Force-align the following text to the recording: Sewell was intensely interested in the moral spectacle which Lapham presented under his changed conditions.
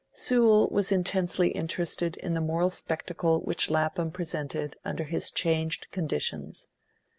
Sewell 0.13 0.67
was 0.69 0.91
intensely 0.91 1.51
interested 1.51 2.17
in 2.17 2.33
the 2.33 2.41
moral 2.41 2.71
spectacle 2.71 3.39
which 3.41 3.69
Lapham 3.69 4.09
presented 4.09 4.75
under 4.83 5.03
his 5.03 5.29
changed 5.29 5.91
conditions. 5.91 6.69